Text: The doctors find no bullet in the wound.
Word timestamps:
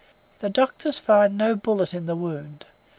The 0.39 0.49
doctors 0.49 0.97
find 0.97 1.37
no 1.37 1.55
bullet 1.55 1.93
in 1.93 2.07
the 2.07 2.15
wound. 2.15 2.65